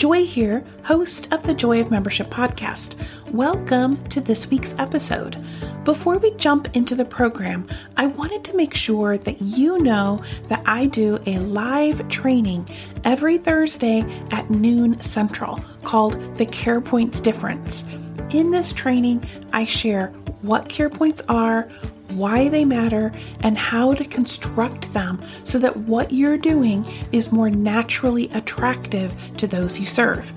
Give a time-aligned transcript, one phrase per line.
[0.00, 2.98] Joy here, host of the Joy of Membership podcast.
[3.32, 5.36] Welcome to this week's episode.
[5.84, 10.62] Before we jump into the program, I wanted to make sure that you know that
[10.64, 12.66] I do a live training
[13.04, 17.84] every Thursday at noon Central called the Care Points Difference.
[18.30, 20.06] In this training, I share
[20.40, 21.68] what care points are,
[22.12, 27.50] why they matter, and how to construct them so that what you're doing is more
[27.50, 30.32] naturally attractive to those you serve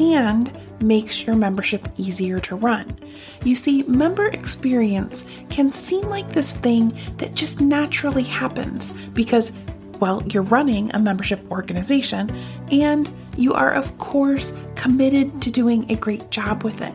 [0.00, 2.96] and makes your membership easier to run.
[3.44, 9.52] You see, member experience can seem like this thing that just naturally happens because,
[9.98, 12.34] well, you're running a membership organization
[12.70, 16.94] and you are, of course, committed to doing a great job with it.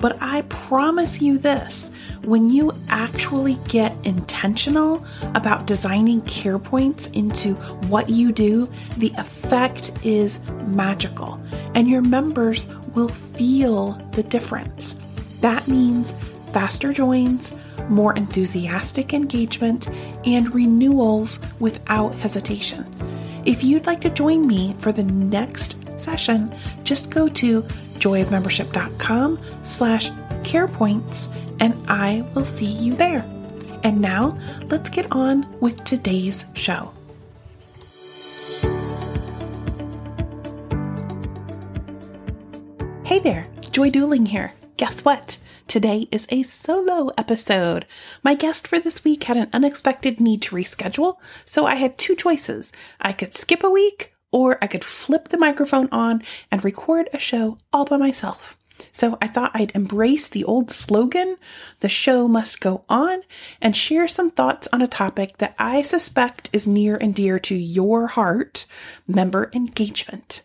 [0.00, 1.92] But I promise you this
[2.24, 7.54] when you actually get intentional about designing care points into
[7.88, 11.38] what you do, the effect is magical,
[11.74, 14.94] and your members will feel the difference.
[15.40, 16.14] That means
[16.52, 19.88] faster joins, more enthusiastic engagement,
[20.24, 22.86] and renewals without hesitation.
[23.46, 30.10] If you'd like to join me for the next session, just go to joyofmembership.com slash
[30.42, 33.24] carepoints and I will see you there.
[33.82, 34.38] And now
[34.68, 36.92] let's get on with today's show.
[43.04, 44.54] Hey there, Joy Duling here.
[44.76, 45.38] Guess what?
[45.66, 47.86] Today is a solo episode.
[48.22, 52.14] My guest for this week had an unexpected need to reschedule, so I had two
[52.14, 52.72] choices.
[53.00, 57.18] I could skip a week or I could flip the microphone on and record a
[57.18, 58.56] show all by myself.
[58.92, 61.36] So I thought I'd embrace the old slogan,
[61.80, 63.22] the show must go on,
[63.60, 67.54] and share some thoughts on a topic that I suspect is near and dear to
[67.54, 68.66] your heart
[69.06, 70.42] member engagement.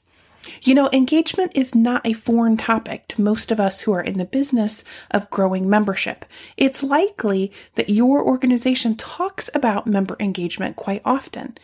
[0.62, 4.17] You know, engagement is not a foreign topic to most of us who are in
[4.17, 6.25] the business of growing membership.
[6.56, 11.57] It's likely that your organization talks about member engagement quite often.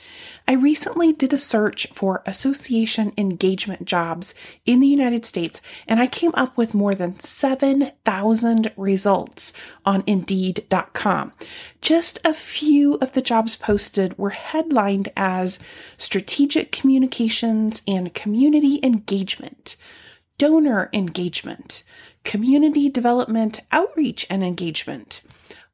[0.51, 4.35] I recently did a search for association engagement jobs
[4.65, 9.53] in the United States, and I came up with more than 7,000 results
[9.85, 11.31] on Indeed.com.
[11.79, 15.59] Just a few of the jobs posted were headlined as
[15.95, 19.77] strategic communications and community engagement,
[20.37, 21.83] donor engagement,
[22.25, 25.21] community development outreach and engagement,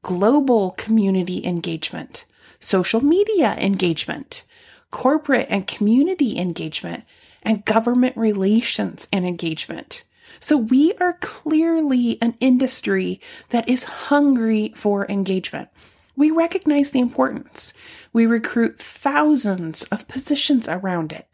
[0.04, 2.26] global community engagement,
[2.60, 4.44] social media engagement,
[4.92, 7.04] corporate and community engagement,
[7.44, 10.04] and government relations and engagement.
[10.40, 13.20] So we are clearly an industry
[13.50, 15.70] that is hungry for engagement.
[16.16, 17.74] We recognize the importance.
[18.12, 21.28] We recruit thousands of positions around it.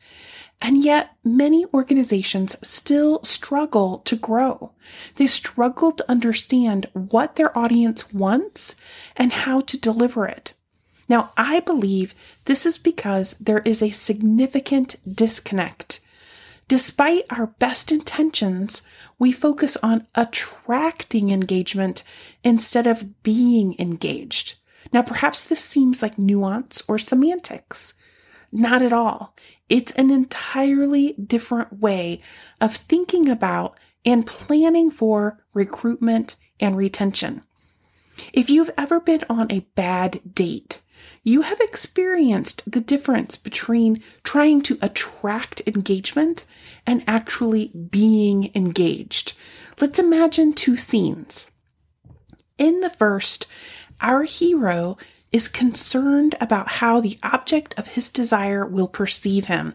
[0.61, 4.71] And yet, many organizations still struggle to grow.
[5.15, 8.75] They struggle to understand what their audience wants
[9.17, 10.53] and how to deliver it.
[11.09, 12.13] Now, I believe
[12.45, 15.99] this is because there is a significant disconnect.
[16.67, 18.83] Despite our best intentions,
[19.19, 22.03] we focus on attracting engagement
[22.43, 24.55] instead of being engaged.
[24.91, 27.95] Now, perhaps this seems like nuance or semantics.
[28.51, 29.35] Not at all.
[29.67, 32.21] It's an entirely different way
[32.61, 37.41] of thinking about and planning for recruitment and retention.
[38.31, 40.81] If you've ever been on a bad date,
[41.23, 46.45] you have experienced the difference between trying to attract engagement
[46.85, 49.33] and actually being engaged.
[49.79, 51.51] Let's imagine two scenes.
[52.57, 53.47] In the first,
[54.01, 54.97] our hero
[55.31, 59.73] is concerned about how the object of his desire will perceive him.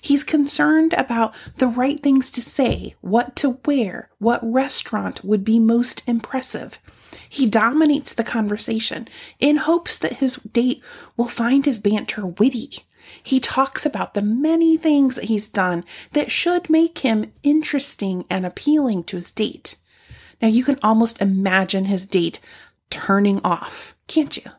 [0.00, 5.58] He's concerned about the right things to say, what to wear, what restaurant would be
[5.58, 6.80] most impressive.
[7.28, 9.08] He dominates the conversation
[9.38, 10.82] in hopes that his date
[11.16, 12.84] will find his banter witty.
[13.22, 18.44] He talks about the many things that he's done that should make him interesting and
[18.44, 19.76] appealing to his date.
[20.42, 22.40] Now you can almost imagine his date
[22.90, 24.50] turning off, can't you?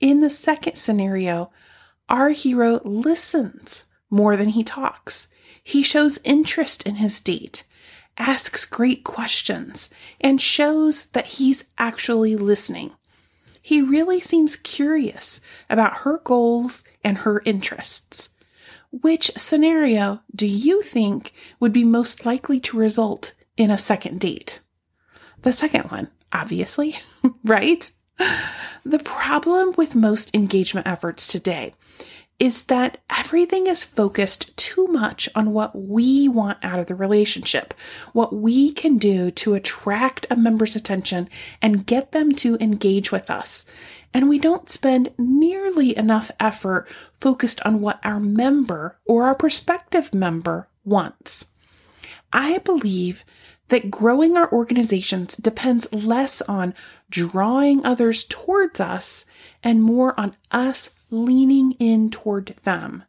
[0.00, 1.50] In the second scenario,
[2.08, 5.32] our hero listens more than he talks.
[5.62, 7.64] He shows interest in his date,
[8.20, 9.90] asks great questions,
[10.20, 12.92] and shows that he's actually listening.
[13.62, 18.28] He really seems curious about her goals and her interests.
[18.90, 24.60] Which scenario do you think would be most likely to result in a second date?
[25.42, 26.98] The second one, obviously,
[27.44, 27.90] right?
[28.84, 31.74] The problem with most engagement efforts today
[32.40, 37.74] is that everything is focused too much on what we want out of the relationship,
[38.14, 41.28] what we can do to attract a member's attention
[41.60, 43.70] and get them to engage with us.
[44.14, 46.88] And we don't spend nearly enough effort
[47.20, 51.52] focused on what our member or our prospective member wants.
[52.32, 53.24] I believe
[53.70, 56.74] that growing our organizations depends less on
[57.08, 59.26] drawing others towards us
[59.62, 63.04] and more on us leaning in toward them.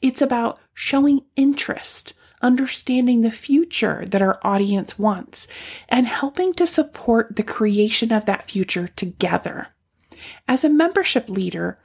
[0.00, 5.48] It's about showing interest, understanding the future that our audience wants,
[5.88, 9.68] and helping to support the creation of that future together.
[10.48, 11.78] As a membership leader,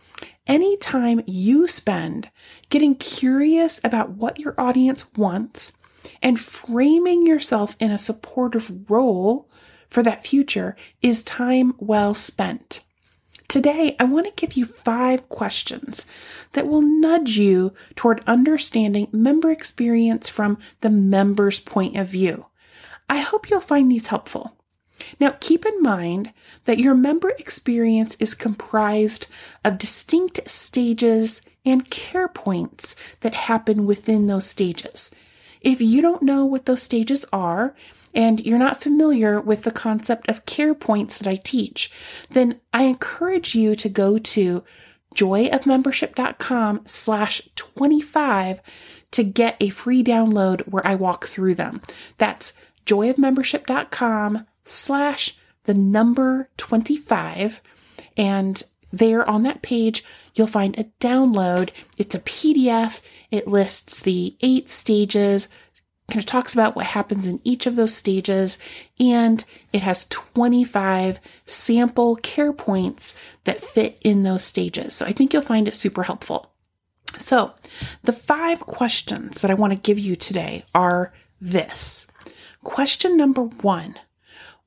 [0.48, 2.30] any time you spend
[2.70, 5.74] getting curious about what your audience wants
[6.22, 9.50] and framing yourself in a supportive role
[9.88, 12.82] for that future is time well spent.
[13.48, 16.06] Today, I want to give you five questions
[16.54, 22.46] that will nudge you toward understanding member experience from the member's point of view.
[23.10, 24.56] I hope you'll find these helpful.
[25.20, 26.32] Now, keep in mind
[26.64, 29.28] that your member experience is comprised
[29.66, 35.14] of distinct stages and care points that happen within those stages.
[35.62, 37.76] If you don't know what those stages are,
[38.14, 41.92] and you're not familiar with the concept of care points that I teach,
[42.30, 44.64] then I encourage you to go to
[45.16, 48.62] joyofmembership.com slash 25
[49.12, 51.82] to get a free download where I walk through them.
[52.18, 52.54] That's
[52.86, 57.62] joyofmembership.com slash the number 25.
[58.18, 58.62] And
[58.92, 60.04] there on that page,
[60.36, 61.72] you'll find a download.
[61.98, 63.02] It's a PDF.
[63.30, 65.48] It lists the eight stages,
[66.08, 68.60] kind of talks about what happens in each of those stages,
[69.00, 74.94] and it has 25 sample care points that fit in those stages.
[74.94, 76.52] So I think you'll find it super helpful.
[77.18, 77.54] So,
[78.04, 82.10] the five questions that I want to give you today are this.
[82.64, 83.96] Question number one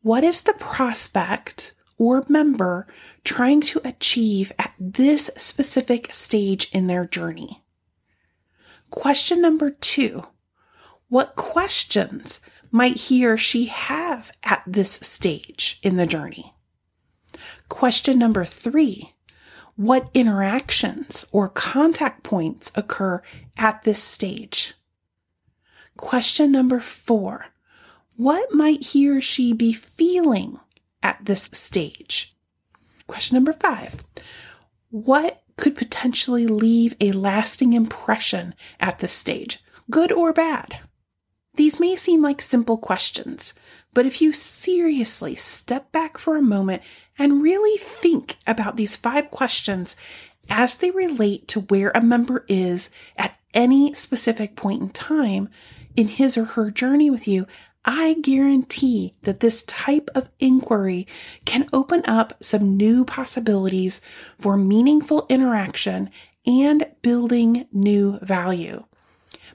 [0.02, 2.86] What is the prospect or member
[3.24, 7.62] trying to achieve at this specific stage in their journey?
[8.90, 10.24] Question number two
[11.08, 16.54] What questions might he or she have at this stage in the journey?
[17.68, 19.14] Question number three
[19.76, 23.22] What interactions or contact points occur
[23.56, 24.74] at this stage?
[25.96, 27.46] Question number four
[28.16, 30.58] What might he or she be feeling
[31.04, 32.34] at this stage?
[33.06, 33.96] Question number five
[34.90, 40.78] What could potentially leave a lasting impression at this stage, good or bad?
[41.56, 43.54] These may seem like simple questions,
[43.92, 46.82] but if you seriously step back for a moment
[47.16, 49.94] and really think about these five questions
[50.50, 55.48] as they relate to where a member is at any specific point in time
[55.96, 57.46] in his or her journey with you,
[57.84, 61.06] I guarantee that this type of inquiry
[61.44, 64.00] can open up some new possibilities
[64.38, 66.10] for meaningful interaction
[66.46, 68.84] and building new value.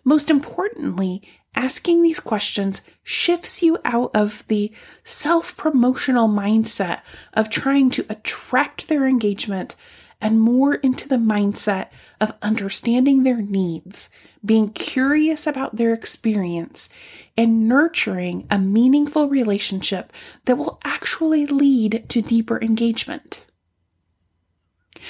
[0.03, 1.21] Most importantly,
[1.55, 4.71] asking these questions shifts you out of the
[5.03, 7.01] self promotional mindset
[7.33, 9.75] of trying to attract their engagement
[10.21, 11.87] and more into the mindset
[12.19, 14.09] of understanding their needs,
[14.43, 16.89] being curious about their experience,
[17.37, 20.11] and nurturing a meaningful relationship
[20.45, 23.47] that will actually lead to deeper engagement.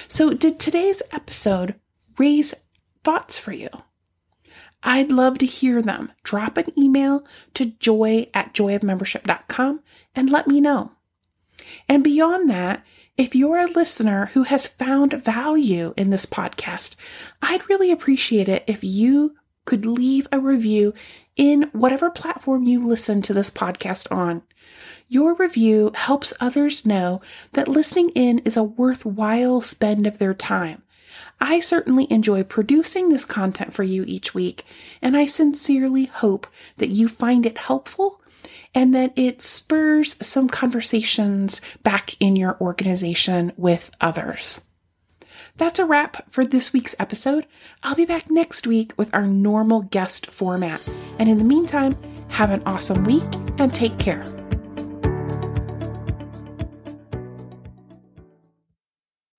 [0.07, 1.75] So, did today's episode
[2.17, 2.53] raise
[3.03, 3.69] thoughts for you?
[4.83, 6.11] I'd love to hear them.
[6.23, 7.25] Drop an email
[7.55, 9.81] to joy at joyofmembership.com
[10.15, 10.93] and let me know.
[11.87, 12.85] And beyond that,
[13.17, 16.95] if you're a listener who has found value in this podcast,
[17.41, 19.35] I'd really appreciate it if you
[19.65, 20.93] could leave a review
[21.35, 24.41] in whatever platform you listen to this podcast on.
[25.07, 27.21] Your review helps others know
[27.53, 30.83] that listening in is a worthwhile spend of their time.
[31.41, 34.65] I certainly enjoy producing this content for you each week,
[35.01, 36.47] and I sincerely hope
[36.77, 38.18] that you find it helpful
[38.73, 44.65] and that it spurs some conversations back in your organization with others.
[45.57, 47.45] That's a wrap for this week's episode.
[47.83, 50.87] I'll be back next week with our normal guest format.
[51.17, 51.97] And in the meantime,
[52.29, 53.23] have an awesome week
[53.57, 54.23] and take care.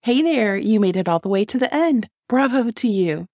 [0.02, 2.08] Hey there, you made it all the way to the end.
[2.28, 3.26] Bravo to you.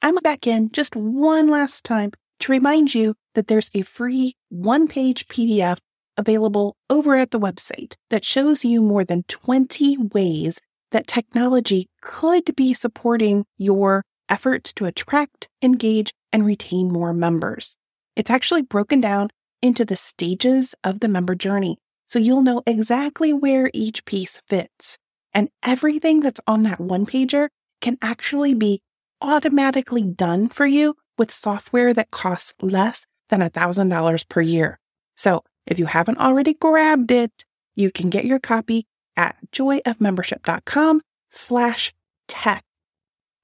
[0.00, 4.86] I'm back in just one last time to remind you that there's a free one
[4.86, 5.78] page PDF
[6.18, 12.54] available over at the website that shows you more than 20 ways that technology could
[12.54, 17.76] be supporting your efforts to attract, engage, and retain more members.
[18.14, 19.30] It's actually broken down
[19.62, 24.98] into the stages of the member journey, so you'll know exactly where each piece fits.
[25.32, 27.48] And everything that's on that one pager
[27.80, 28.82] can actually be
[29.22, 34.78] automatically done for you with software that costs less than $1,000 per year.
[35.16, 37.32] So if you haven't already grabbed it,
[37.74, 38.86] you can get your copy
[39.16, 41.92] at joyofmembership.com slash
[42.28, 42.62] tech.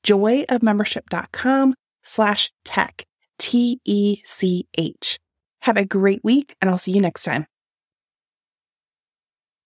[0.05, 3.05] joyofmembership.com slash tech.
[3.39, 5.19] T E C H.
[5.61, 7.47] Have a great week, and I'll see you next time.